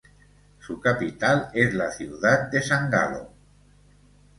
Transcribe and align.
Su 0.59 0.79
capital 0.79 1.51
es 1.53 1.75
la 1.75 1.91
ciudad 1.91 2.49
de 2.49 2.63
San 2.63 2.89
Galo. 2.89 3.29